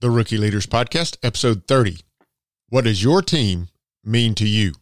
[0.00, 2.00] the Rookie Leaders Podcast, episode 30.
[2.68, 3.68] What does your team
[4.04, 4.72] mean to you?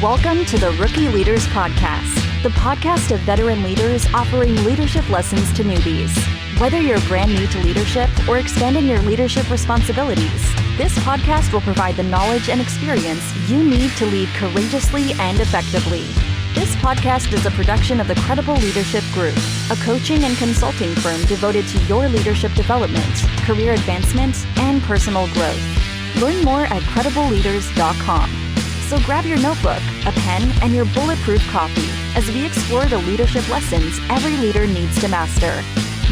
[0.00, 2.14] Welcome to the Rookie Leaders Podcast,
[2.44, 6.16] the podcast of veteran leaders offering leadership lessons to newbies.
[6.60, 11.96] Whether you're brand new to leadership or expanding your leadership responsibilities, this podcast will provide
[11.96, 16.04] the knowledge and experience you need to lead courageously and effectively.
[16.54, 19.36] This podcast is a production of the Credible Leadership Group,
[19.70, 25.60] a coaching and consulting firm devoted to your leadership development, career advancement, and personal growth.
[26.20, 28.30] Learn more at credibleleaders.com.
[28.88, 33.48] So grab your notebook, a pen, and your bulletproof coffee as we explore the leadership
[33.48, 35.62] lessons every leader needs to master.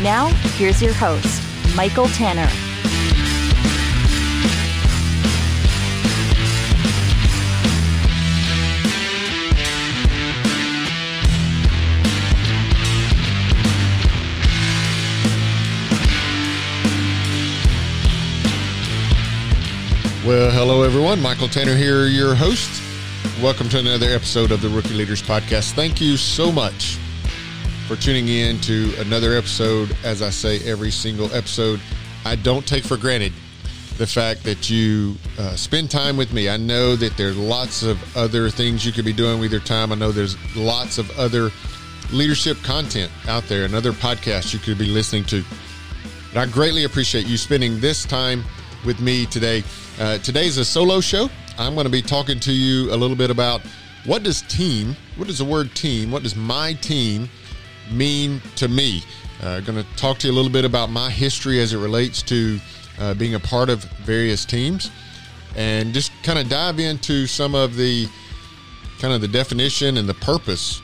[0.03, 1.43] Now, here's your host,
[1.77, 2.49] Michael Tanner.
[20.31, 21.21] Well, hello everyone.
[21.21, 22.81] Michael Tanner here, your host.
[23.43, 25.73] Welcome to another episode of the Rookie Leaders Podcast.
[25.73, 26.99] Thank you so much
[27.89, 29.91] for tuning in to another episode.
[30.05, 31.81] As I say every single episode,
[32.25, 33.33] I don't take for granted
[33.99, 36.49] the fact that you uh, spend time with me.
[36.49, 39.91] I know that there's lots of other things you could be doing with your time.
[39.91, 41.51] I know there's lots of other
[42.13, 45.43] leadership content out there and other podcasts you could be listening to.
[46.33, 48.45] But I greatly appreciate you spending this time
[48.85, 49.65] with me today.
[49.99, 51.29] Uh, today's a solo show.
[51.59, 53.61] I'm going to be talking to you a little bit about
[54.07, 57.29] what does team, what does the word team, what does my team
[57.91, 59.03] mean to me?
[59.43, 62.23] Uh, going to talk to you a little bit about my history as it relates
[62.23, 62.59] to
[62.99, 64.91] uh, being a part of various teams
[65.57, 68.09] and just kind of dive into some of the
[69.01, 70.81] kind of the definition and the purpose.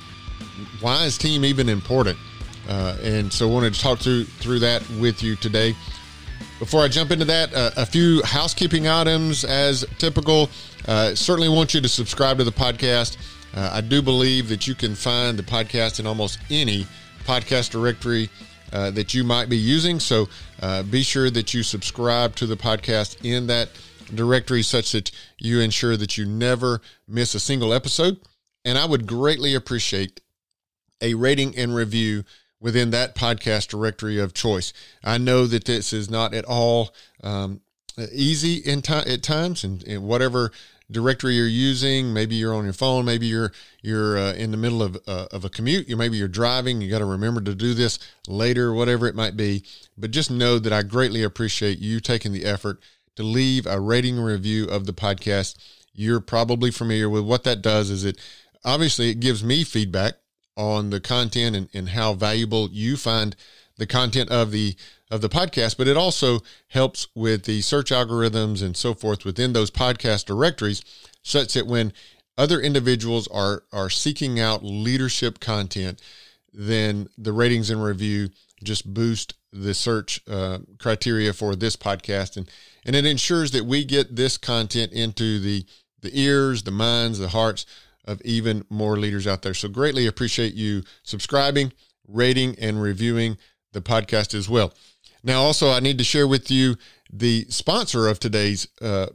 [0.80, 2.18] Why is team even important?
[2.68, 5.74] Uh, and so I wanted to talk through through that with you today.
[6.58, 10.48] Before I jump into that, uh, a few housekeeping items as typical.
[10.88, 13.18] Uh, certainly want you to subscribe to the podcast.
[13.54, 16.86] Uh, I do believe that you can find the podcast in almost any
[17.24, 18.30] podcast directory
[18.72, 20.00] uh, that you might be using.
[20.00, 20.30] So
[20.62, 23.68] uh, be sure that you subscribe to the podcast in that
[24.14, 28.18] directory such that you ensure that you never miss a single episode.
[28.64, 30.22] And I would greatly appreciate
[31.02, 32.24] a rating and review
[32.60, 34.72] within that podcast directory of choice.
[35.04, 37.60] I know that this is not at all um,
[38.12, 40.52] easy in time at times, and, and, whatever
[40.90, 43.52] directory you're using, maybe you're on your phone, maybe you're
[43.82, 46.80] you're uh, in the middle of uh, of a commute, you maybe you're driving.
[46.80, 49.64] You got to remember to do this later, whatever it might be.
[49.96, 52.80] But just know that I greatly appreciate you taking the effort
[53.16, 55.56] to leave a rating review of the podcast.
[55.94, 57.90] You're probably familiar with what that does.
[57.90, 58.18] Is it
[58.64, 60.14] obviously it gives me feedback
[60.56, 63.36] on the content and, and how valuable you find
[63.76, 64.74] the content of the
[65.10, 69.52] of the podcast, but it also helps with the search algorithms and so forth within
[69.52, 70.82] those podcast directories,
[71.22, 71.92] such that when
[72.36, 76.00] other individuals are are seeking out leadership content,
[76.52, 78.30] then the ratings and review
[78.64, 82.50] just boost the search uh, criteria for this podcast, and
[82.84, 85.64] and it ensures that we get this content into the
[86.00, 87.66] the ears, the minds, the hearts
[88.06, 89.54] of even more leaders out there.
[89.54, 91.72] So greatly appreciate you subscribing,
[92.06, 93.38] rating, and reviewing
[93.72, 94.72] the podcast as well.
[95.22, 96.76] Now, also, I need to share with you
[97.12, 99.08] the sponsor of today's uh,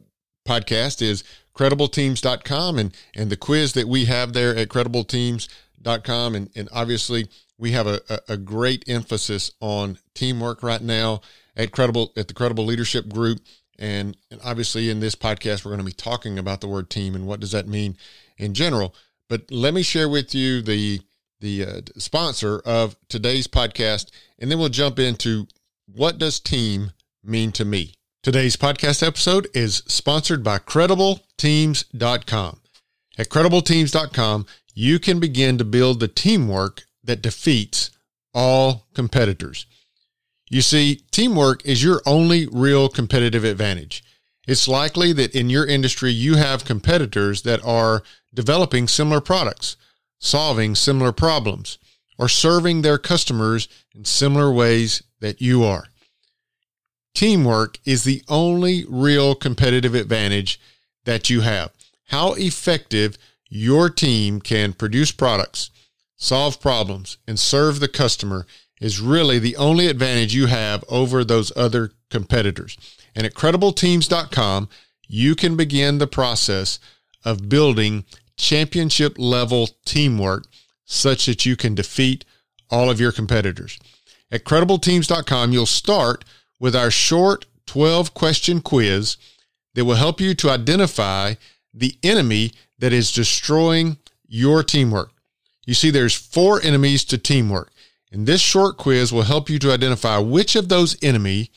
[0.47, 1.24] podcast is
[1.56, 6.35] credibleteams.com and, and the quiz that we have there at credibleteams.com.
[6.35, 11.22] And, and obviously, we have a, a great emphasis on teamwork right now
[11.56, 13.40] at Credible at the Credible Leadership Group.
[13.81, 17.16] And, and obviously, in this podcast, we're going to be talking about the word team
[17.16, 17.97] and what does that mean
[18.38, 18.94] in general.
[19.28, 21.02] But let me share with you the
[21.40, 25.47] the uh, sponsor of today's podcast, and then we'll jump into
[25.88, 26.92] what does team
[27.24, 27.96] mean to me.
[28.22, 32.60] Today's podcast episode is sponsored by CredibleTeams.com.
[33.18, 34.45] At CredibleTeams.com,
[34.75, 37.89] you can begin to build the teamwork that defeats
[38.36, 39.66] all competitors.
[40.51, 44.03] You see, teamwork is your only real competitive advantage.
[44.45, 48.03] It's likely that in your industry, you have competitors that are
[48.33, 49.77] developing similar products,
[50.19, 51.77] solving similar problems,
[52.19, 55.86] or serving their customers in similar ways that you are.
[57.15, 60.59] Teamwork is the only real competitive advantage
[61.06, 61.71] that you have.
[62.07, 65.69] How effective your team can produce products,
[66.18, 68.45] solve problems, and serve the customer
[68.81, 72.78] is really the only advantage you have over those other competitors.
[73.16, 74.68] And at credibleteams.com,
[75.07, 76.80] you can begin the process
[77.24, 78.04] of building
[78.36, 80.48] championship level teamwork
[80.83, 82.25] such that you can defeat
[82.69, 83.80] all of your competitors.
[84.31, 86.25] At credibleteams.com, you'll start
[86.60, 89.18] with our short 12 question quiz
[89.75, 91.36] that will help you to identify
[91.74, 93.98] the enemy that is destroying
[94.28, 95.12] your teamwork.
[95.66, 97.72] You see, there's four enemies to teamwork.
[98.12, 101.50] And this short quiz will help you to identify which of those enemy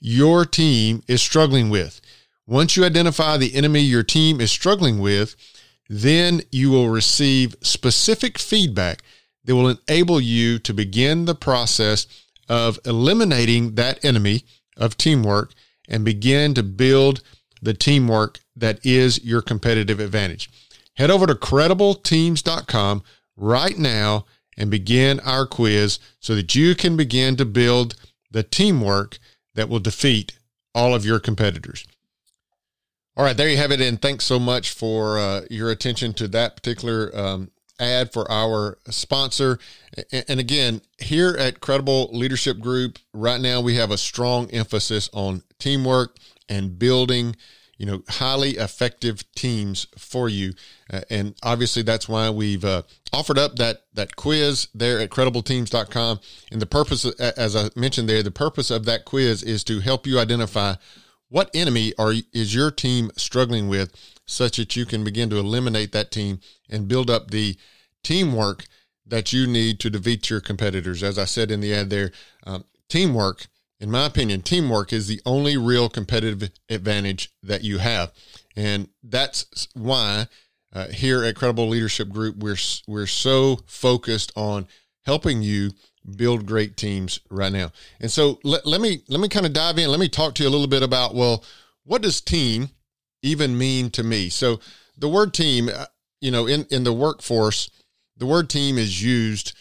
[0.00, 2.00] your team is struggling with.
[2.46, 5.36] Once you identify the enemy your team is struggling with,
[5.88, 9.02] then you will receive specific feedback
[9.44, 12.06] that will enable you to begin the process
[12.48, 14.42] of eliminating that enemy
[14.76, 15.52] of teamwork
[15.88, 17.22] and begin to build
[17.60, 20.50] the teamwork that is your competitive advantage.
[20.94, 23.02] Head over to credibleteams.com
[23.36, 24.26] right now
[24.56, 27.94] and begin our quiz so that you can begin to build
[28.30, 29.18] the teamwork
[29.54, 30.38] that will defeat
[30.74, 31.86] all of your competitors.
[33.16, 33.80] All right, there you have it.
[33.80, 38.78] And thanks so much for uh, your attention to that particular um, ad for our
[38.88, 39.58] sponsor.
[40.12, 45.42] And again, here at Credible Leadership Group, right now we have a strong emphasis on
[45.58, 46.16] teamwork
[46.48, 47.36] and building
[47.82, 50.52] you know highly effective teams for you.
[50.88, 52.82] Uh, and obviously that's why we've uh,
[53.12, 56.20] offered up that that quiz there at credibleteams.com
[56.52, 60.06] and the purpose as i mentioned there the purpose of that quiz is to help
[60.06, 60.74] you identify
[61.28, 63.92] what enemy are is your team struggling with
[64.26, 66.38] such that you can begin to eliminate that team
[66.70, 67.56] and build up the
[68.04, 68.66] teamwork
[69.04, 71.02] that you need to defeat your competitors.
[71.02, 72.12] As i said in the ad there
[72.46, 73.48] um, teamwork
[73.82, 78.12] in my opinion, teamwork is the only real competitive advantage that you have.
[78.54, 80.28] And that's why
[80.72, 82.56] uh, here at Credible Leadership Group, we're,
[82.86, 84.68] we're so focused on
[85.04, 85.72] helping you
[86.16, 87.72] build great teams right now.
[88.00, 89.90] And so let, let me, let me kind of dive in.
[89.90, 91.44] Let me talk to you a little bit about, well,
[91.82, 92.70] what does team
[93.20, 94.28] even mean to me?
[94.28, 94.60] So
[94.96, 95.86] the word team, uh,
[96.20, 97.68] you know, in, in the workforce,
[98.16, 99.54] the word team is used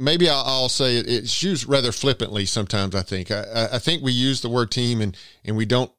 [0.00, 2.94] maybe I'll, I'll, say it, it's used rather flippantly sometimes.
[2.94, 5.92] I think I, I, think we use the word team and and we don't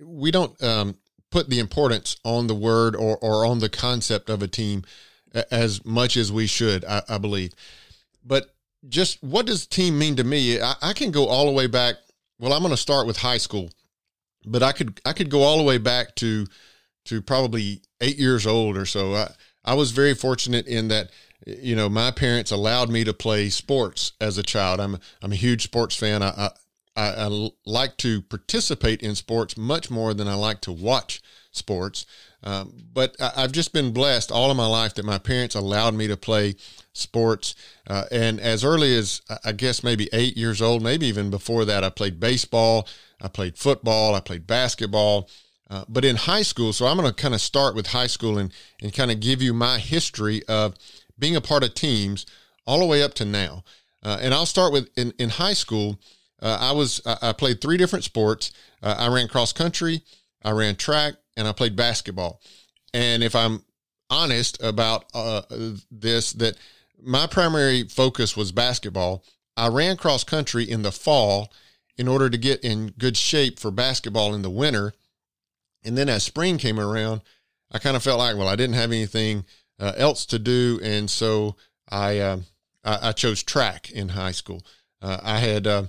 [0.00, 0.96] we don't um,
[1.30, 4.84] put the importance on the word or or on the concept of a team
[5.50, 6.84] as much as we should.
[6.84, 7.52] I, I believe,
[8.24, 8.54] but
[8.88, 10.60] just what does team mean to me?
[10.60, 11.96] I, I can go all the way back.
[12.38, 13.70] Well, I'm going to start with high school,
[14.44, 16.46] but I could I could go all the way back to
[17.06, 19.14] to probably eight years old or so.
[19.14, 19.32] I,
[19.64, 21.10] I was very fortunate in that
[21.46, 24.80] you know, my parents allowed me to play sports as a child.
[24.80, 26.22] I'm I'm a huge sports fan.
[26.22, 26.50] I,
[26.96, 31.20] I, I like to participate in sports much more than I like to watch
[31.52, 32.04] sports.
[32.42, 35.94] Um, but I, have just been blessed all of my life that my parents allowed
[35.94, 36.54] me to play
[36.92, 37.54] sports.
[37.86, 41.84] Uh, and as early as I guess maybe eight years old, maybe even before that,
[41.84, 42.88] I played baseball,
[43.20, 45.28] I played football, I played basketball.
[45.68, 48.38] Uh, but in high school, so I'm going to kind of start with high school
[48.38, 50.76] and, and kind of give you my history of
[51.18, 52.26] being a part of teams
[52.66, 53.64] all the way up to now.
[54.02, 55.98] Uh, and I'll start with in, in high school.
[56.40, 58.52] Uh, I was I played three different sports.
[58.82, 60.02] Uh, I ran cross country,
[60.44, 62.40] I ran track, and I played basketball.
[62.92, 63.64] And if I'm
[64.10, 65.42] honest about uh,
[65.90, 66.56] this, that
[67.02, 69.24] my primary focus was basketball.
[69.56, 71.52] I ran cross country in the fall
[71.96, 74.92] in order to get in good shape for basketball in the winter.
[75.84, 77.22] And then as spring came around,
[77.70, 79.44] I kind of felt like, well, I didn't have anything
[79.78, 81.56] uh, else to do, and so
[81.90, 82.38] I, uh,
[82.84, 84.62] I, I chose track in high school.
[85.02, 85.84] Uh, I had uh,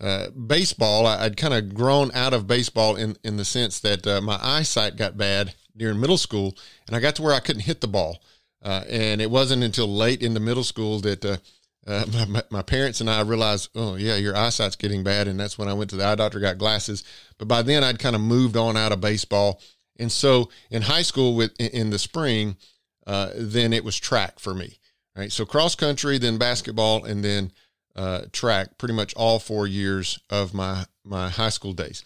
[0.00, 1.06] uh, baseball.
[1.06, 4.38] I, would kind of grown out of baseball in in the sense that uh, my
[4.42, 7.88] eyesight got bad during middle school, and I got to where I couldn't hit the
[7.88, 8.22] ball.
[8.62, 11.40] and it wasn't until late in the middle school that
[11.86, 15.68] my, my, parents and I realized, oh yeah, your eyesight's getting bad, and that's when
[15.68, 17.02] I went to the eye doctor, got glasses.
[17.38, 19.60] But by then, I'd kind of moved on out of baseball,
[19.98, 22.56] and so in high school, with in the spring,
[23.06, 24.78] uh, then it was track for me.
[25.16, 25.30] Right.
[25.30, 27.52] So cross country, then basketball, and then
[27.94, 28.78] uh, track.
[28.78, 32.02] Pretty much all four years of my my high school days,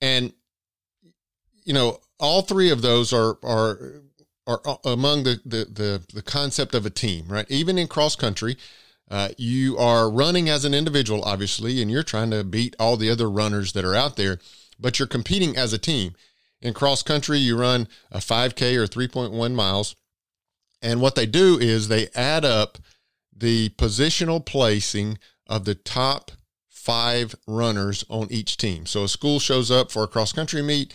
[0.00, 0.32] and
[1.64, 4.02] you know all three of those are are
[4.46, 7.26] are uh, among the the the, the concept of a team.
[7.28, 7.46] Right.
[7.50, 8.56] Even in cross country.
[9.10, 13.10] Uh, you are running as an individual, obviously, and you're trying to beat all the
[13.10, 14.38] other runners that are out there,
[14.78, 16.14] but you're competing as a team.
[16.62, 19.96] In cross country, you run a 5K or 3.1 miles,
[20.82, 22.78] and what they do is they add up
[23.36, 26.30] the positional placing of the top
[26.68, 28.86] five runners on each team.
[28.86, 30.94] So a school shows up for a cross country meet,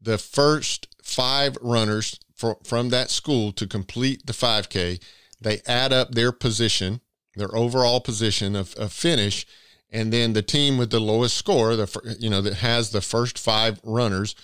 [0.00, 5.02] the first five runners for, from that school to complete the 5K,
[5.40, 7.00] they add up their position,
[7.34, 9.44] their overall position of, of finish,
[9.90, 13.38] and then the team with the lowest score, the you know that has the first
[13.38, 14.34] five runners,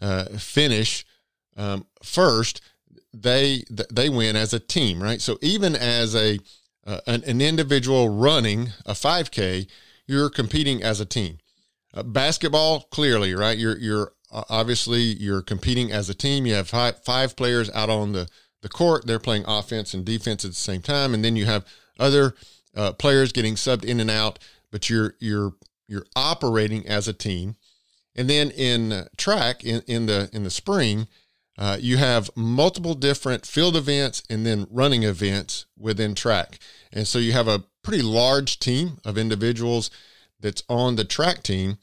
[0.00, 1.04] uh, finish
[1.56, 2.60] um, first,
[3.22, 5.20] they they win as a team, right?
[5.20, 6.38] So even as a
[6.86, 9.66] uh, an, an, individual running a 5K,
[10.06, 11.38] you're competing as a team.
[11.94, 13.56] Uh, basketball, clearly, right?
[13.56, 16.44] You're you're uh, obviously you're competing as a team.
[16.44, 18.28] You have five, five players out on the
[18.62, 19.06] the court.
[19.06, 21.64] They're playing offense and defense at the same time, and then you have
[21.98, 22.34] other
[22.74, 24.38] uh, players getting subbed in and out.
[24.70, 25.54] But you're you're
[25.86, 27.56] you're operating as a team.
[28.16, 31.08] And then in track in, in the in the spring,
[31.56, 36.58] uh, you have multiple different field events and then running events within track.
[36.92, 39.90] And so you have a pretty large team of individuals
[40.40, 41.78] that's on the track team.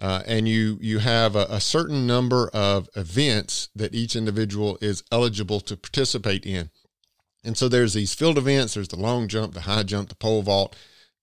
[0.00, 5.04] Uh, and you you have a, a, certain number of events that each individual is
[5.12, 6.68] eligible to participate in.
[7.44, 10.42] And so there's these field events, there's the long jump, the high jump, the pole
[10.42, 10.74] vault,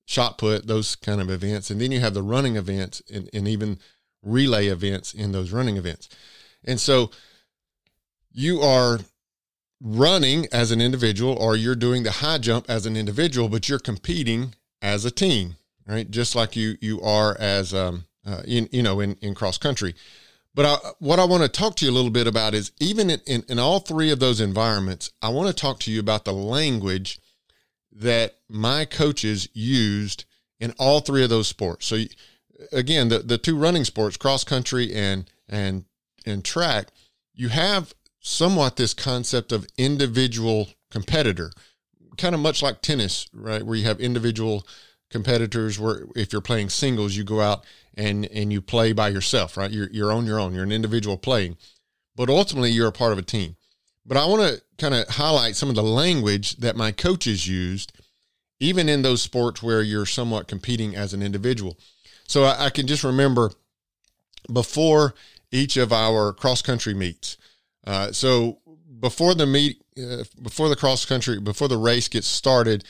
[0.06, 1.70] shot put, those kind of events.
[1.70, 3.78] And then you have the running events and, and even
[4.24, 6.08] relay events in those running events.
[6.64, 7.12] And so
[8.34, 9.00] you are
[9.82, 13.80] running as an individual or you're doing the high jump as an individual, but you're
[13.80, 15.56] competing as a team,
[15.88, 16.10] right?
[16.10, 19.96] Just like you you are as um uh, in you know in in cross country.
[20.54, 23.10] But I, what I want to talk to you a little bit about is even
[23.10, 26.26] in, in, in all three of those environments, I want to talk to you about
[26.26, 27.20] the language
[27.94, 30.26] that my coaches used
[30.60, 31.88] in all three of those sports.
[31.88, 32.04] So
[32.72, 35.86] again, the, the two running sports, cross country and and
[36.26, 36.90] and track,
[37.34, 41.52] you have somewhat this concept of individual competitor,
[42.18, 43.64] kind of much like tennis, right?
[43.64, 44.66] Where you have individual
[45.10, 49.58] competitors where if you're playing singles, you go out and and you play by yourself,
[49.58, 49.72] right?
[49.72, 50.54] You're you're on your own.
[50.54, 51.58] You're an individual playing,
[52.16, 53.58] but ultimately you're a part of a team.
[54.06, 57.92] But I want to kind of highlight some of the language that my coaches used,
[58.60, 61.78] even in those sports where you're somewhat competing as an individual.
[62.28, 63.52] So I, I can just remember
[64.52, 65.14] before
[65.52, 67.38] each of our cross country meets.
[67.86, 68.60] Uh, so
[69.00, 72.84] before the meet, uh, before the cross country, before the race gets started,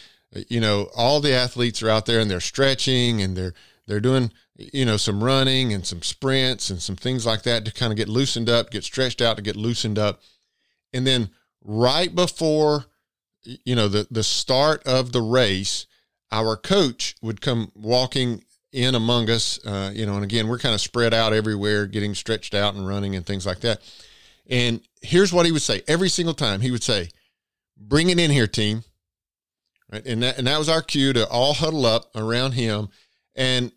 [0.49, 3.53] you know, all the athletes are out there and they're stretching and they're
[3.87, 4.31] they're doing
[4.73, 7.97] you know some running and some sprints and some things like that to kind of
[7.97, 10.21] get loosened up, get stretched out to get loosened up,
[10.93, 11.29] and then
[11.63, 12.85] right before
[13.43, 15.85] you know the the start of the race,
[16.31, 20.75] our coach would come walking in among us, uh, you know, and again we're kind
[20.75, 23.81] of spread out everywhere, getting stretched out and running and things like that.
[24.51, 26.61] And here's what he would say every single time.
[26.61, 27.09] He would say,
[27.75, 28.83] "Bring it in here, team."
[29.91, 30.05] right?
[30.05, 32.89] And that and that was our cue to all huddle up around him,
[33.35, 33.71] and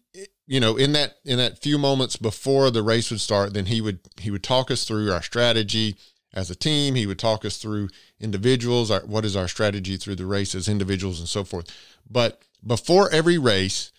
[0.47, 3.81] you know, in that in that few moments before the race would start, then he
[3.81, 5.97] would he would talk us through our strategy
[6.33, 6.95] as a team.
[6.95, 7.89] He would talk us through
[8.21, 11.67] individuals, our, what is our strategy through the race as individuals and so forth.
[12.09, 13.93] But before every race,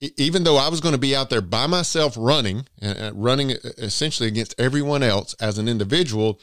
[0.00, 3.52] even though I was going to be out there by myself running, uh, uh running
[3.52, 6.40] uh, essentially against everyone else as an individual,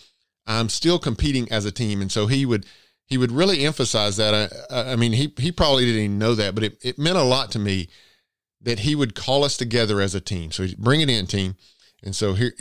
[0.47, 2.01] I'm still competing as a team.
[2.01, 2.65] And so he would
[3.05, 4.51] he would really emphasize that.
[4.71, 7.23] I, I mean, he he probably didn't even know that, but it, it meant a
[7.23, 7.89] lot to me
[8.61, 10.51] that he would call us together as a team.
[10.51, 11.55] So bring it in, team.
[12.03, 12.53] And so here,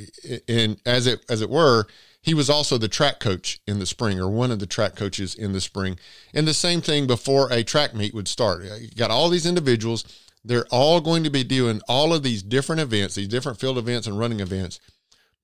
[0.49, 1.87] and as it as it were,
[2.21, 5.35] he was also the track coach in the spring, or one of the track coaches
[5.35, 5.99] in the spring.
[6.33, 8.63] And the same thing before a track meet would start.
[8.63, 10.05] Uh, you got all these individuals.
[10.45, 14.07] They're all going to be doing all of these different events, these different field events
[14.07, 14.81] and running events.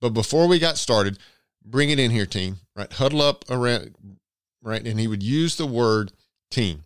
[0.00, 1.18] But before we got started,
[1.64, 2.58] bring it in here, team.
[2.74, 3.94] Right, huddle up around,
[4.62, 4.84] right?
[4.84, 6.12] And he would use the word
[6.50, 6.84] team.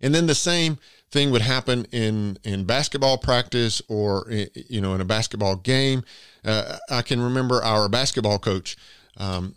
[0.00, 0.78] And then the same
[1.10, 6.04] thing would happen in in basketball practice or you know in a basketball game.
[6.44, 8.76] Uh, I can remember our basketball coach.
[9.16, 9.56] Um,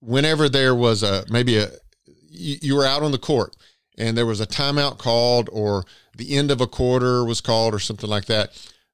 [0.00, 1.68] whenever there was a maybe a
[2.28, 3.56] you, you were out on the court
[3.98, 5.84] and there was a timeout called or
[6.16, 8.50] the end of a quarter was called or something like that.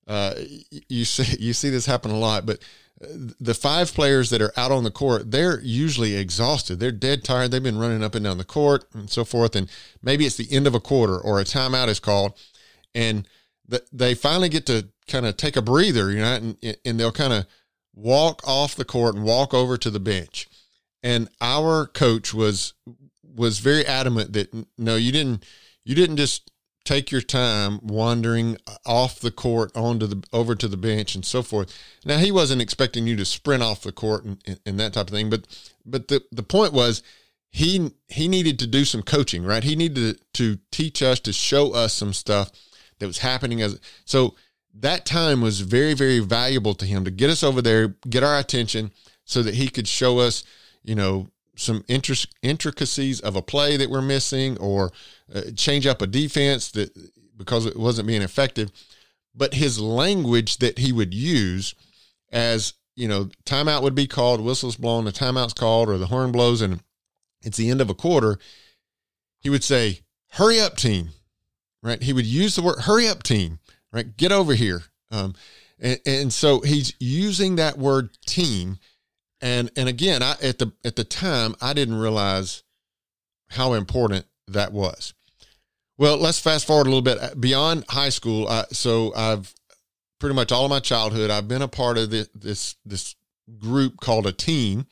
[0.07, 0.35] Uh,
[0.89, 2.61] you see you see this happen a lot, but
[3.01, 6.81] the five players that are out on the court, they're usually exhausted.
[6.81, 7.53] They're dead tired.
[7.53, 9.55] They've been running up and down the court and so forth.
[9.55, 9.71] And
[10.03, 12.37] maybe it's the end of a quarter or a timeout is called,
[12.95, 13.29] and
[13.69, 17.13] the, they finally get to kind of take a breather, you know, and, and they'll
[17.13, 17.47] kind of
[17.95, 20.49] walk off the court and walk over to the bench.
[21.03, 22.75] And our coach was
[23.39, 25.45] was very adamant that no, you didn't
[25.85, 26.51] you didn't just
[26.85, 31.43] take your time wandering off the court onto the over to the bench and so
[31.43, 31.77] forth.
[32.05, 35.13] Now he wasn't expecting you to sprint off the court and, and that type of
[35.13, 35.47] thing, but
[35.85, 37.03] but the the point was
[37.51, 39.65] he he needed to do some coaching, right?
[39.65, 42.51] He needed to, to teach us to show us some stuff
[42.99, 44.35] that was happening as so
[44.75, 48.39] that time was very very valuable to him to get us over there, get our
[48.39, 48.93] attention
[49.25, 50.43] so that he could show us,
[50.83, 51.29] you know,
[51.59, 51.85] some
[52.43, 54.93] intricacies of a play that we're missing or
[55.35, 56.91] uh, change up a defense that
[57.37, 58.71] because it wasn't being effective
[59.35, 61.75] but his language that he would use
[62.33, 66.33] as you know, timeout would be called, whistles blown, the timeout's called, or the horn
[66.33, 66.81] blows, and
[67.43, 68.41] it's the end of a quarter.
[69.39, 70.01] He would say,
[70.33, 71.11] "Hurry up, team!"
[71.81, 72.03] Right?
[72.03, 73.61] He would use the word "hurry up, team."
[73.93, 74.17] Right?
[74.17, 74.83] Get over here.
[75.13, 75.35] Um,
[75.79, 78.79] and, and so he's using that word "team,"
[79.41, 82.63] and and again, I at the at the time I didn't realize
[83.51, 85.15] how important that was.
[85.97, 88.47] Well, let's fast forward a little bit beyond high school.
[88.49, 89.53] I, so I've
[90.19, 93.15] pretty much all of my childhood, I've been a part of this this, this
[93.59, 94.87] group called a team,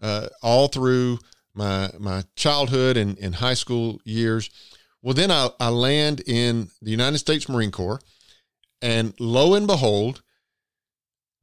[0.00, 1.18] uh, all through
[1.54, 4.50] my my childhood and, and high school years.
[5.02, 8.00] Well, then I, I land in the United States Marine Corps,
[8.82, 10.22] and lo and behold,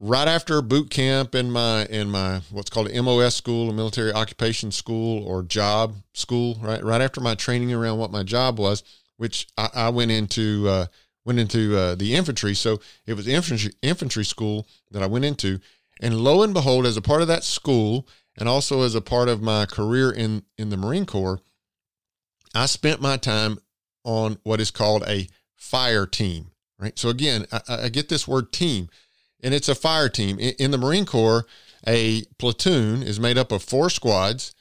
[0.00, 4.70] right after boot camp in my in my what's called MOS school, a military occupation
[4.70, 8.82] school or job school, right right after my training around what my job was,
[9.16, 10.86] which I, I went into uh,
[11.24, 12.54] went into uh, the infantry.
[12.54, 15.60] So it was infantry infantry school that I went into,
[16.00, 18.06] and lo and behold, as a part of that school,
[18.38, 21.40] and also as a part of my career in in the Marine Corps,
[22.54, 23.58] I spent my time
[24.04, 26.50] on what is called a fire team.
[26.78, 26.98] Right.
[26.98, 28.90] So again, I, I get this word team
[29.42, 30.38] and it's a fire team.
[30.38, 31.46] In, the Marine Corps,
[31.86, 34.54] a platoon is made up of four squads,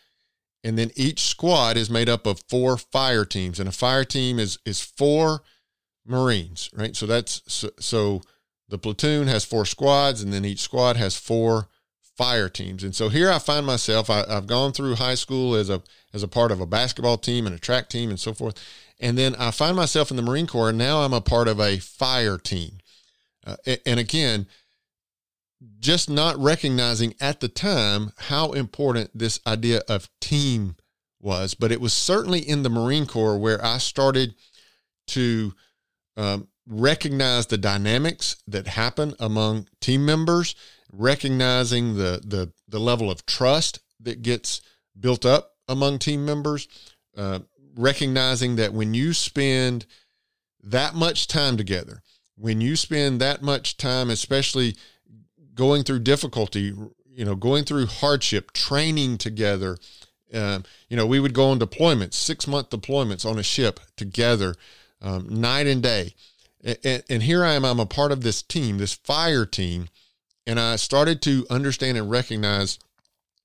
[0.63, 3.59] and then each squad is made up of four fire teams.
[3.59, 5.43] And a fire team is is four
[6.05, 6.95] Marines, right?
[6.95, 8.21] So that's so, so
[8.69, 11.67] the platoon has four squads, and then each squad has four
[12.17, 12.83] fire teams.
[12.83, 14.09] And so here I find myself.
[14.09, 15.81] I, have gone through high school as a
[16.13, 18.59] as a part of a basketball team and a track team and so forth,
[18.99, 21.59] and then I find myself in the Marine Corps, and now I'm a part of
[21.59, 22.79] a fire team.
[23.45, 24.47] Uh, and again,
[25.79, 30.75] just not recognizing at the time how important this idea of team
[31.19, 31.53] was.
[31.53, 34.35] But it was certainly in the Marine Corps where I started
[35.07, 35.53] to
[36.17, 40.55] um, recognize the dynamics that happen among team members,
[40.91, 44.61] recognizing the, the, the level of trust that gets
[44.99, 46.67] built up among team members,
[47.17, 47.39] uh,
[47.75, 49.85] recognizing that when you spend
[50.63, 52.01] that much time together,
[52.37, 54.75] when you spend that much time, especially
[55.55, 56.73] going through difficulty,
[57.07, 59.77] you know, going through hardship, training together.
[60.33, 64.55] Um, you know, we would go on deployments, six month deployments on a ship together,
[65.01, 66.13] um, night and day.
[66.83, 69.87] And, and here I am, I'm a part of this team, this fire team.
[70.45, 72.79] And I started to understand and recognize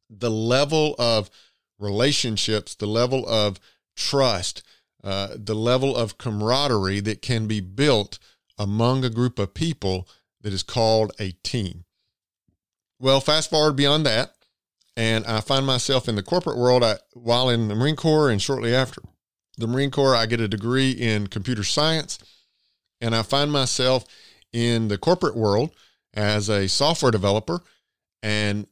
[0.09, 1.31] the level of
[1.79, 3.61] relationships, the level of
[3.97, 4.63] trust,
[5.03, 8.19] uh, the level of camaraderie that can be built
[8.59, 10.09] among a group of people
[10.43, 11.85] that is called a team.
[13.03, 14.35] Well, fast forward beyond that,
[14.95, 16.85] and I find myself in the corporate world.
[16.85, 19.01] I, while in the Marine Corps, and shortly after
[19.57, 22.19] the Marine Corps, I get a degree in computer science,
[23.01, 24.05] and I find myself
[24.53, 25.71] in the corporate world
[26.13, 27.63] as a software developer,
[28.23, 28.67] and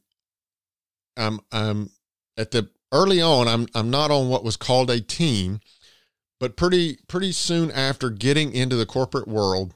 [1.17, 1.89] I'm I'm
[2.37, 3.47] at the early on.
[3.47, 5.59] I'm I'm not on what was called a team,
[6.39, 9.73] but pretty pretty soon after getting into the corporate world,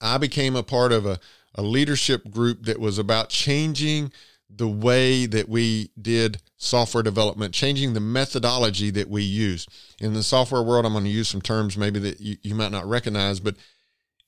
[0.00, 1.18] I became a part of a
[1.56, 4.12] a leadership group that was about changing
[4.48, 9.66] the way that we did software development, changing the methodology that we use.
[10.00, 12.72] In the software world, I'm going to use some terms maybe that you, you might
[12.72, 13.56] not recognize, but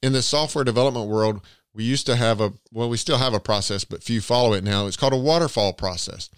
[0.03, 1.41] in the software development world,
[1.75, 4.65] we used to have a, well, we still have a process, but few follow it
[4.65, 4.87] now.
[4.87, 6.29] It's called a waterfall process.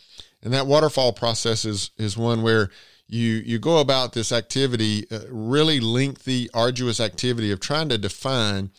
[0.42, 2.70] And that waterfall process is, is one where
[3.08, 8.70] you, you go about this activity, uh, really lengthy, arduous activity of trying to define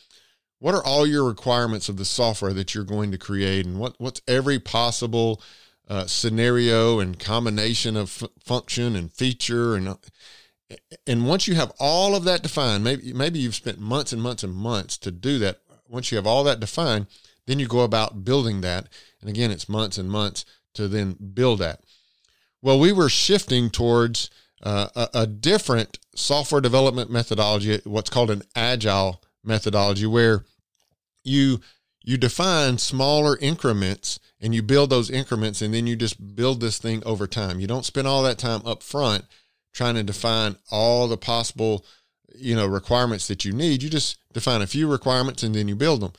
[0.62, 3.66] what are all your requirements of the software that you're going to create?
[3.66, 5.42] And what, what's every possible
[5.90, 9.98] uh, scenario and combination of f- function and feature and
[11.06, 14.44] and once you have all of that defined maybe maybe you've spent months and months
[14.44, 15.62] and months to do that.
[15.90, 17.08] Once you have all that defined
[17.48, 18.88] then you go about building that.
[19.20, 20.46] And again it's months and months
[20.76, 21.82] to then build that.
[22.62, 24.30] Well we were shifting towards
[24.62, 30.46] uh, a, a different software development methodology what's called an agile methodology where
[31.24, 31.60] you
[32.04, 36.80] you define smaller increments and you build those increments and then you just build this
[36.80, 37.60] thing over time.
[37.60, 39.26] You don't spend all that time up front
[39.74, 41.86] trying to define all the possible
[42.36, 43.84] you know requirements that you need.
[43.84, 46.14] You just define a few requirements and then you build them.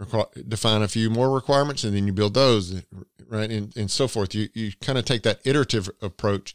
[0.00, 2.82] Requ- define a few more requirements and then you build those
[3.28, 4.34] right and, and so forth.
[4.34, 6.54] You you kind of take that iterative approach.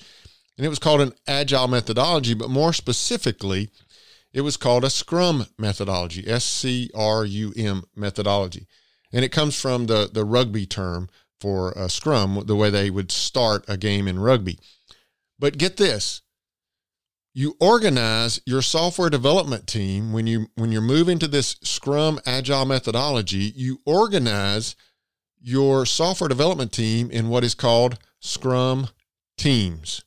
[0.58, 3.72] And it was called an agile methodology, but more specifically,
[4.34, 8.68] it was called a Scrum methodology, S C R U M methodology.
[9.12, 13.12] And it comes from the, the rugby term for a Scrum, the way they would
[13.12, 14.60] start a game in rugby.
[15.40, 16.22] But get this
[17.36, 22.64] you organize your software development team when you when you're moving to this scrum agile
[22.64, 24.76] methodology you organize
[25.44, 28.88] your software development team in what is called Scrum
[29.38, 30.04] teams.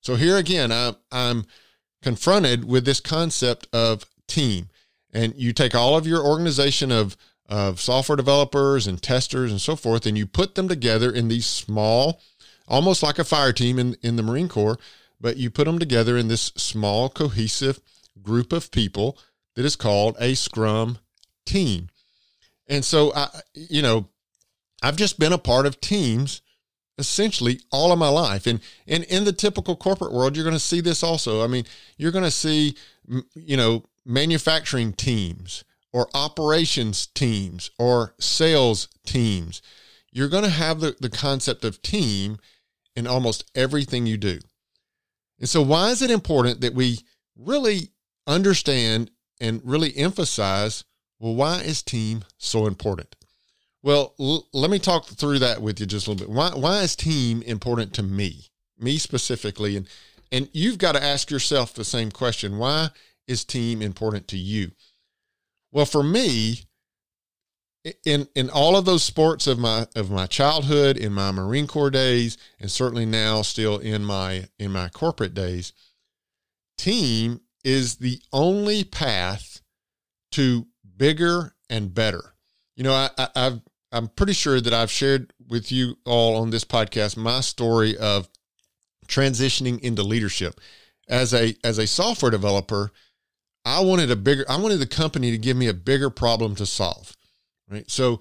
[0.00, 1.46] So here again, I, I'm
[2.02, 4.68] confronted with this concept of team.
[5.12, 7.16] And you take all of your organization of,
[7.48, 11.46] of software developers and testers and so forth, and you put them together in these
[11.46, 12.20] small,
[12.66, 14.78] almost like a fire team in, in the Marine Corps,
[15.20, 17.80] but you put them together in this small, cohesive
[18.22, 19.18] group of people
[19.54, 20.98] that is called a Scrum
[21.44, 21.88] team.
[22.66, 24.08] And so, I, you know,
[24.82, 26.40] I've just been a part of teams
[27.02, 28.46] essentially all of my life.
[28.46, 31.42] And, and in the typical corporate world, you're going to see this also.
[31.42, 31.64] I mean,
[31.98, 32.76] you're going to see,
[33.34, 39.60] you know, manufacturing teams or operations teams or sales teams.
[40.12, 42.38] You're going to have the, the concept of team
[42.94, 44.38] in almost everything you do.
[45.40, 47.00] And so, why is it important that we
[47.36, 47.90] really
[48.28, 49.10] understand
[49.40, 50.84] and really emphasize
[51.18, 53.16] well, why is team so important?
[53.82, 56.34] Well, l- let me talk through that with you just a little bit.
[56.34, 58.46] Why why is team important to me?
[58.78, 59.88] Me specifically and
[60.30, 62.58] and you've got to ask yourself the same question.
[62.58, 62.90] Why
[63.26, 64.72] is team important to you?
[65.72, 66.60] Well, for me,
[68.04, 71.90] in in all of those sports of my of my childhood, in my Marine Corps
[71.90, 75.72] days, and certainly now still in my in my corporate days,
[76.78, 79.60] team is the only path
[80.32, 80.66] to
[80.96, 82.34] bigger and better.
[82.76, 83.60] You know, I, I, I've
[83.92, 88.28] I'm pretty sure that I've shared with you all on this podcast my story of
[89.06, 90.60] transitioning into leadership.
[91.08, 92.90] As a as a software developer,
[93.64, 96.66] I wanted a bigger I wanted the company to give me a bigger problem to
[96.66, 97.16] solve.
[97.68, 97.90] Right?
[97.90, 98.20] So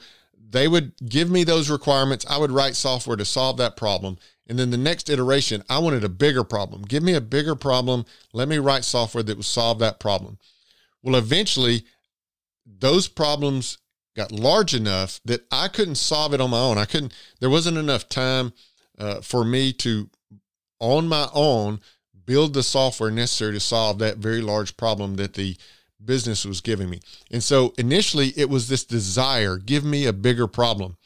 [0.52, 4.18] they would give me those requirements, I would write software to solve that problem.
[4.48, 6.82] And then the next iteration, I wanted a bigger problem.
[6.82, 10.38] Give me a bigger problem, let me write software that would solve that problem.
[11.02, 11.86] Well, eventually
[12.66, 13.78] those problems
[14.16, 16.78] got large enough that I couldn't solve it on my own.
[16.78, 18.54] I couldn't, there wasn't enough time
[18.98, 20.10] uh, for me to,
[20.80, 21.80] on my own,
[22.26, 25.58] build the software necessary to solve that very large problem that the
[26.04, 27.00] business was giving me.
[27.32, 30.98] And so initially it was this desire, give me a bigger problem,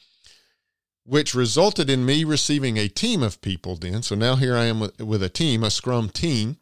[1.04, 4.02] which resulted in me receiving a team of people then.
[4.02, 6.58] So now here I am with, with a team, a Scrum team.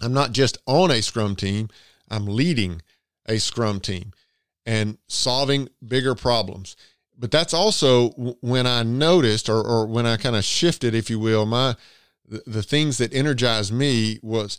[0.00, 1.68] I'm not just on a Scrum team,
[2.10, 2.82] I'm leading
[3.26, 4.12] a Scrum team
[4.66, 6.76] and solving bigger problems.
[7.18, 11.18] But that's also when I noticed, or, or when I kind of shifted, if you
[11.18, 11.76] will, my
[12.26, 14.58] the, the things that energized me was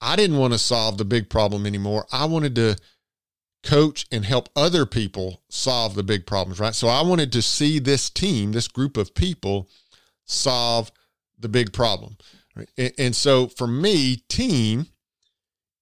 [0.00, 2.06] I didn't want to solve the big problem anymore.
[2.12, 2.76] I wanted to
[3.62, 6.74] coach and help other people solve the big problems, right?
[6.74, 9.68] So I wanted to see this team, this group of people,
[10.24, 10.90] solve
[11.38, 12.16] the big problem.
[12.54, 12.70] Right?
[12.76, 14.86] And, and so for me, team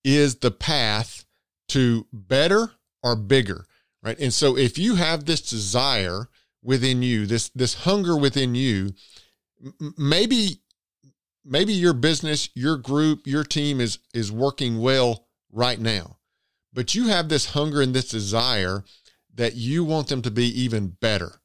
[0.02, 1.24] is the path
[1.68, 2.72] to better
[3.04, 3.66] are bigger,
[4.02, 4.18] right?
[4.18, 6.28] And so if you have this desire
[6.62, 8.94] within you, this this hunger within you,
[9.96, 10.60] maybe
[11.44, 16.16] maybe your business, your group, your team is is working well right now.
[16.72, 18.82] But you have this hunger and this desire
[19.34, 21.40] that you want them to be even better.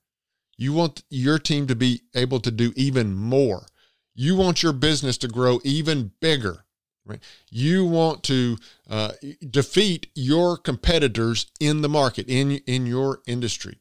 [0.57, 3.67] You want your team to be able to do even more.
[4.15, 6.65] You want your business to grow even bigger.
[7.09, 7.19] Right?
[7.49, 9.13] You want to uh,
[9.49, 13.79] defeat your competitors in the market in in your industry,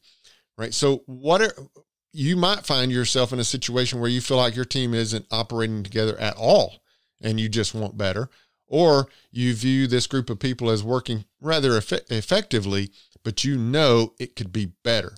[0.57, 0.73] right?
[0.73, 1.53] So what are,
[2.11, 5.83] you might find yourself in a situation where you feel like your team isn't operating
[5.83, 6.81] together at all,
[7.21, 8.31] and you just want better,
[8.65, 12.89] or you view this group of people as working rather eff- effectively,
[13.23, 15.15] but you know it could be better.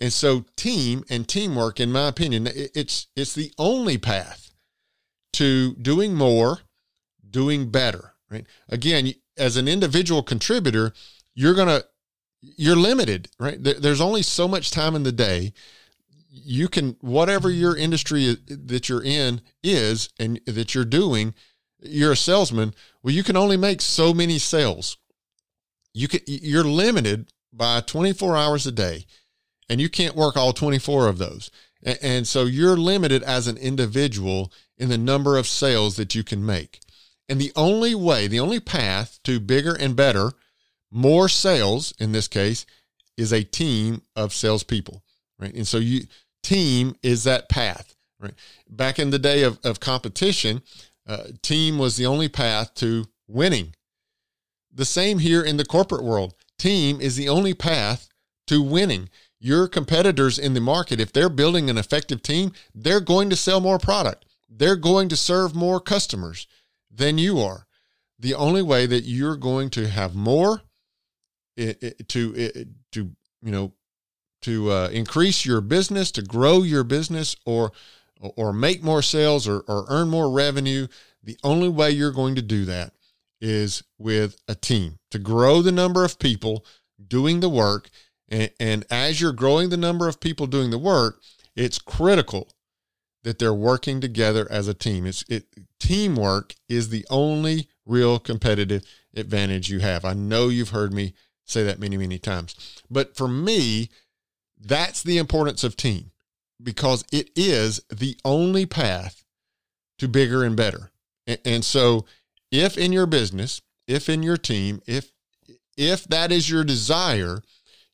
[0.00, 4.50] And so, team and teamwork, in my opinion, it's it's the only path
[5.34, 6.62] to doing more
[7.32, 8.46] doing better, right?
[8.68, 10.92] Again, as an individual contributor,
[11.34, 11.84] you're going to,
[12.40, 13.56] you're limited, right?
[13.60, 15.52] There's only so much time in the day.
[16.28, 21.34] You can, whatever your industry that you're in is and that you're doing,
[21.80, 22.74] you're a salesman.
[23.02, 24.96] Well, you can only make so many sales.
[25.94, 29.06] You can, you're limited by 24 hours a day
[29.68, 31.50] and you can't work all 24 of those.
[31.82, 36.44] And so you're limited as an individual in the number of sales that you can
[36.44, 36.80] make.
[37.28, 40.32] And the only way, the only path to bigger and better,
[40.90, 42.66] more sales in this case,
[43.16, 45.02] is a team of salespeople,
[45.38, 45.54] right?
[45.54, 46.06] And so you
[46.42, 48.34] team is that path, right?
[48.68, 50.62] Back in the day of, of competition,
[51.06, 53.74] uh, team was the only path to winning.
[54.72, 56.34] The same here in the corporate world.
[56.58, 58.08] Team is the only path
[58.46, 59.08] to winning.
[59.38, 63.60] Your competitors in the market, if they're building an effective team, they're going to sell
[63.60, 64.24] more product.
[64.48, 66.46] They're going to serve more customers
[66.92, 67.66] than you are.
[68.18, 70.62] The only way that you're going to have more
[71.56, 73.10] to to
[73.42, 73.72] you know
[74.42, 77.72] to uh, increase your business, to grow your business, or
[78.20, 80.86] or make more sales or, or earn more revenue,
[81.22, 82.92] the only way you're going to do that
[83.40, 86.64] is with a team to grow the number of people
[87.08, 87.90] doing the work.
[88.28, 91.20] And, and as you're growing the number of people doing the work,
[91.56, 92.48] it's critical
[93.24, 95.06] that they're working together as a team.
[95.06, 95.46] It's it
[95.78, 100.04] teamwork is the only real competitive advantage you have.
[100.04, 102.82] I know you've heard me say that many, many times.
[102.90, 103.90] But for me,
[104.58, 106.12] that's the importance of team
[106.62, 109.24] because it is the only path
[109.98, 110.90] to bigger and better.
[111.44, 112.06] And so
[112.50, 115.10] if in your business, if in your team, if
[115.76, 117.42] if that is your desire,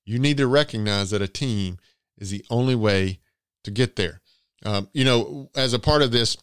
[0.05, 1.79] you need to recognize that a team
[2.19, 3.21] is the only way
[3.65, 4.21] to get there.
[4.65, 6.37] Um, you know, as a part of this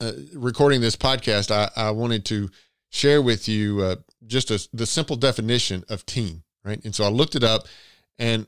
[0.00, 2.50] uh, recording this podcast, I, I wanted to
[2.90, 6.82] share with you uh, just a, the simple definition of team, right?
[6.84, 7.66] And so I looked it up,
[8.18, 8.46] and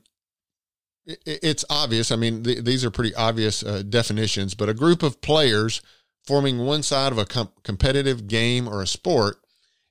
[1.05, 2.11] it, it's obvious.
[2.11, 5.81] I mean, th- these are pretty obvious uh, definitions, but a group of players
[6.25, 9.37] forming one side of a com- competitive game or a sport.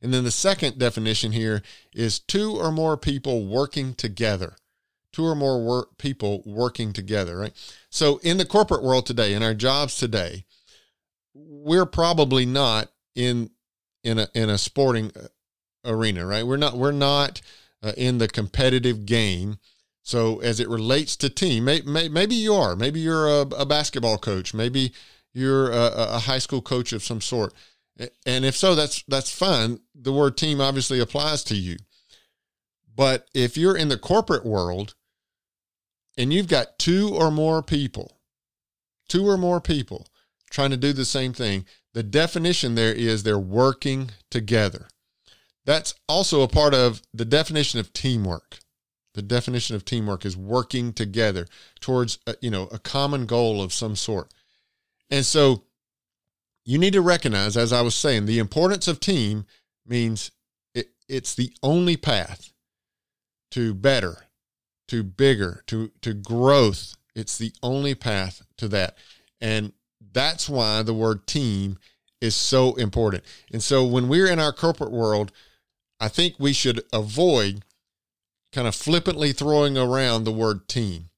[0.02, 1.62] And then the second definition here
[1.94, 4.56] is two or more people working together.
[5.16, 7.54] Two or more work, people working together, right?
[7.88, 10.44] So in the corporate world today, in our jobs today,
[11.32, 13.48] we're probably not in
[14.04, 15.28] in a in a sporting uh,
[15.86, 16.46] arena, right?
[16.46, 17.40] We're not we're not
[17.82, 19.56] uh, in the competitive game.
[20.02, 22.76] So as it relates to team, may, may, maybe you are.
[22.76, 24.52] Maybe you're a, a basketball coach.
[24.52, 24.92] Maybe
[25.32, 27.54] you're a, a, high school coach of some sort.
[28.26, 29.80] And if so, that's that's fine.
[29.94, 31.78] The word team obviously applies to you.
[32.94, 34.94] But if you're in the corporate world
[36.16, 38.18] and you've got two or more people,
[39.08, 40.06] two or more people
[40.50, 44.88] trying to do the same thing, the definition there is they're working together.
[45.64, 48.58] That's also a part of the definition of teamwork.
[49.14, 51.46] The definition of teamwork is working together
[51.80, 54.32] towards a, you know a common goal of some sort.
[55.10, 55.64] And so
[56.64, 59.46] you need to recognize, as I was saying, the importance of team
[59.86, 60.30] means
[60.74, 62.52] it, it's the only path
[63.52, 64.25] to better,
[64.88, 66.96] to bigger, to, to growth.
[67.14, 68.96] It's the only path to that.
[69.40, 69.72] And
[70.12, 71.78] that's why the word team
[72.20, 73.24] is so important.
[73.52, 75.32] And so when we're in our corporate world,
[76.00, 77.62] I think we should avoid
[78.52, 81.10] kind of flippantly throwing around the word team.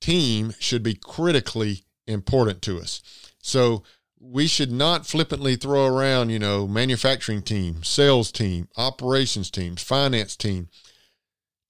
[0.00, 3.02] Team should be critically important to us.
[3.42, 3.82] So
[4.20, 10.36] we should not flippantly throw around, you know, manufacturing team, sales team, operations teams, finance
[10.36, 10.68] team.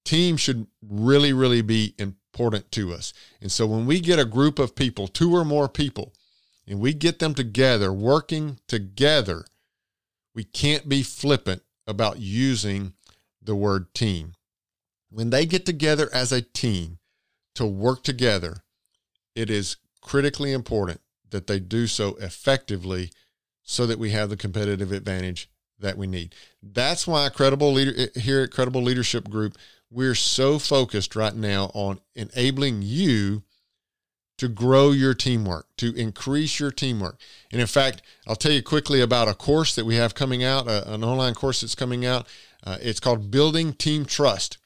[0.09, 3.12] Team should really, really be important to us.
[3.42, 6.14] And so when we get a group of people, two or more people,
[6.66, 9.44] and we get them together, working together,
[10.35, 12.94] we can't be flippant about using
[13.42, 14.33] the word team.
[15.11, 17.01] When they get together as a team
[17.57, 18.62] to work together,
[19.35, 23.11] it is critically important that they do so effectively
[23.62, 26.35] so that we have the competitive advantage that we need.
[26.62, 29.57] That's why credible leader eh, here at Credible Leadership Group,
[29.90, 33.42] we're so focused right now on enabling you
[34.38, 37.20] to grow your teamwork, to increase your teamwork.
[37.51, 40.68] And in fact, I'll tell you quickly about a course that we have coming out,
[40.68, 42.27] uh, an online course that's coming out.
[42.64, 44.59] Uh, it's called Building Team Trust.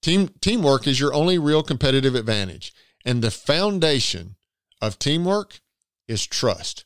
[0.00, 2.72] Team teamwork is your only real competitive advantage,
[3.04, 4.36] and the foundation
[4.80, 5.60] of teamwork
[6.08, 6.84] is trust.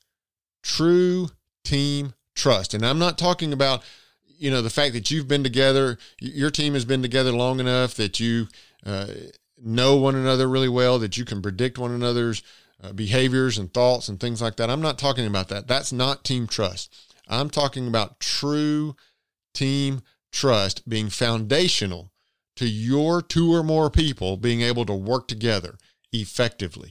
[0.62, 1.30] True
[1.64, 2.74] team trust.
[2.74, 3.82] And I'm not talking about,
[4.38, 7.94] you know, the fact that you've been together, your team has been together long enough
[7.94, 8.48] that you
[8.84, 9.06] uh,
[9.62, 12.42] know one another really well, that you can predict one another's
[12.82, 14.70] uh, behaviors and thoughts and things like that.
[14.70, 15.66] I'm not talking about that.
[15.66, 16.94] That's not team trust.
[17.28, 18.96] I'm talking about true
[19.54, 22.12] team trust being foundational
[22.56, 25.76] to your two or more people being able to work together
[26.12, 26.90] effectively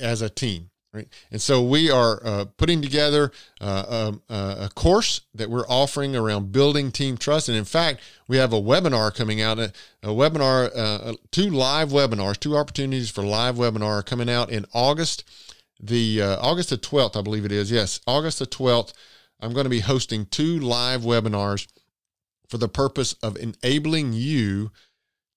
[0.00, 0.70] as a team.
[0.96, 1.08] Right.
[1.30, 3.30] And so we are uh, putting together
[3.60, 7.50] uh, a, uh, a, course that we're offering around building team trust.
[7.50, 11.90] And in fact, we have a webinar coming out, a, a webinar, uh, two live
[11.90, 15.24] webinars, two opportunities for live webinar coming out in August,
[15.78, 17.70] the uh, August the 12th, I believe it is.
[17.70, 18.94] Yes, August the 12th.
[19.38, 21.66] I'm going to be hosting two live webinars
[22.48, 24.70] for the purpose of enabling you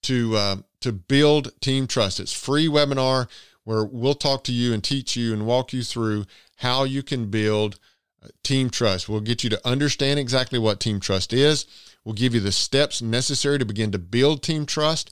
[0.04, 2.22] to uh, to build team trust.
[2.22, 3.28] It's free webinar
[3.70, 7.30] where we'll talk to you and teach you and walk you through how you can
[7.30, 7.78] build
[8.24, 9.08] uh, team trust.
[9.08, 11.68] We'll get you to understand exactly what team trust is.
[12.04, 15.12] We'll give you the steps necessary to begin to build team trust.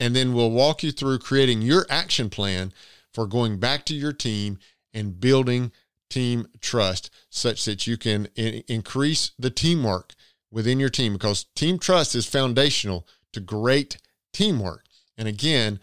[0.00, 2.72] And then we'll walk you through creating your action plan
[3.12, 4.56] for going back to your team
[4.94, 5.70] and building
[6.08, 10.14] team trust such that you can in- increase the teamwork
[10.50, 13.98] within your team because team trust is foundational to great
[14.32, 14.84] teamwork.
[15.18, 15.78] And again,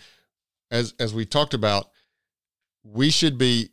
[0.72, 1.92] as as we talked about,
[2.86, 3.72] we should be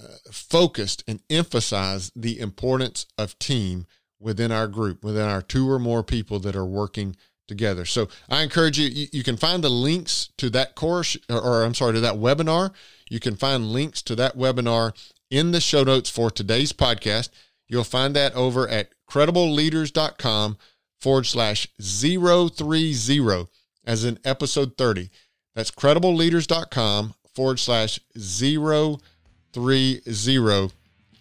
[0.00, 3.86] uh, focused and emphasize the importance of team
[4.20, 7.16] within our group, within our two or more people that are working
[7.46, 7.84] together.
[7.84, 11.64] So I encourage you, you, you can find the links to that course, or, or,
[11.64, 12.72] I'm sorry, to that webinar.
[13.08, 14.92] You can find links to that webinar
[15.30, 17.30] in the show notes for today's podcast.
[17.66, 20.58] You'll find that over at credibleleaders.com
[21.00, 23.46] forward slash 030
[23.84, 25.10] as in episode 30.
[25.54, 29.00] That's credibleleaders.com forward slash 030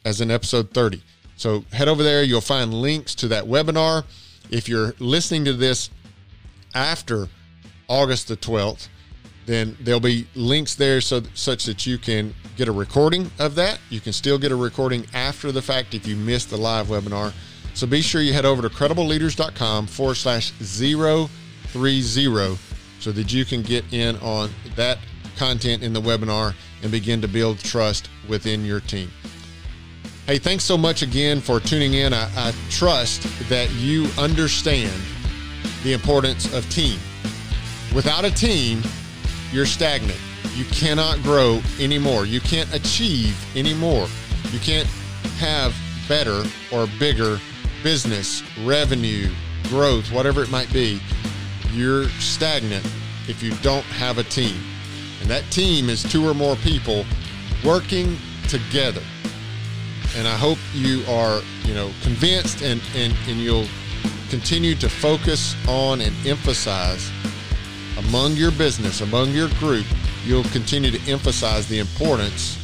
[0.04, 1.04] as in episode 30.
[1.36, 2.24] So head over there.
[2.24, 4.04] You'll find links to that webinar.
[4.50, 5.92] If you're listening to this
[6.74, 7.28] after
[7.88, 8.88] August the 12th,
[9.46, 13.78] then there'll be links there so such that you can get a recording of that.
[13.92, 17.32] You can still get a recording after the fact if you missed the live webinar.
[17.76, 21.28] So be sure you head over to credibleleaders.com forward slash 030
[23.00, 24.98] so that you can get in on that
[25.38, 29.12] content in the webinar and begin to build trust within your team.
[30.26, 32.14] Hey, thanks so much again for tuning in.
[32.14, 35.02] I, I trust that you understand
[35.84, 37.00] the importance of team.
[37.96, 38.82] Without a team,
[39.54, 40.20] you're stagnant.
[40.56, 42.26] You cannot grow anymore.
[42.26, 44.08] You can't achieve anymore.
[44.52, 44.88] You can't
[45.40, 45.74] have
[46.10, 47.40] better or bigger
[47.84, 49.30] business, revenue,
[49.70, 51.00] growth, whatever it might be.
[51.72, 52.86] You're stagnant
[53.28, 54.58] if you don't have a team.
[55.28, 57.04] And that team is two or more people
[57.66, 59.02] working together
[60.16, 63.68] and I hope you are, you know, convinced and, and, and you'll
[64.30, 67.12] continue to focus on and emphasize
[67.98, 69.86] among your business, among your group,
[70.26, 72.58] you'll continue to emphasize the importance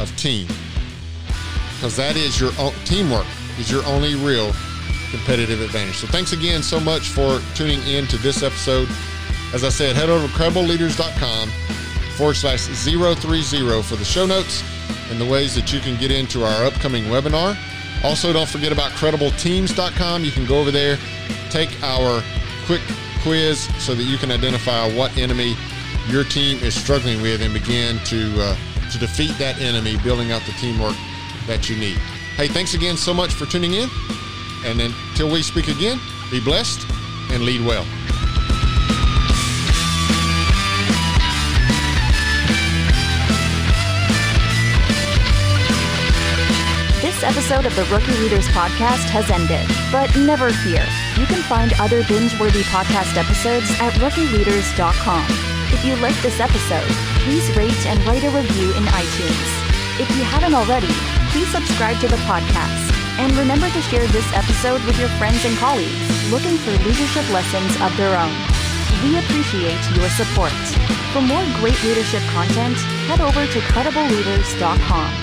[0.00, 0.46] of team.
[1.74, 2.52] Because that is your
[2.84, 3.26] teamwork
[3.58, 4.52] is your only real
[5.10, 5.96] competitive advantage.
[5.96, 8.88] So thanks again so much for tuning in to this episode.
[9.52, 11.50] As I said, head over to credibleleaders.com
[12.12, 14.62] forward slash 030 for the show notes
[15.10, 17.56] and the ways that you can get into our upcoming webinar.
[18.04, 20.24] Also, don't forget about credibleteams.com.
[20.24, 20.98] You can go over there,
[21.50, 22.22] take our
[22.66, 22.82] quick
[23.22, 25.54] quiz so that you can identify what enemy
[26.08, 28.56] your team is struggling with and begin to uh,
[28.90, 30.96] to defeat that enemy, building out the teamwork
[31.46, 31.96] that you need.
[32.36, 33.88] Hey, thanks again so much for tuning in.
[34.64, 35.98] And until we speak again,
[36.30, 36.86] be blessed
[37.30, 37.86] and lead well.
[47.22, 49.66] Episode of the Rookie Leaders podcast has ended.
[49.90, 50.82] But never fear,
[51.18, 55.26] you can find other binge worthy podcast episodes at rookieleaders.com.
[55.70, 56.88] If you like this episode,
[57.22, 59.48] please rate and write a review in iTunes.
[60.02, 60.90] If you haven't already,
[61.30, 62.90] please subscribe to the podcast.
[63.20, 67.72] And remember to share this episode with your friends and colleagues looking for leadership lessons
[67.82, 68.34] of their own.
[69.04, 70.54] We appreciate your support.
[71.12, 75.21] For more great leadership content, head over to credibleleaders.com.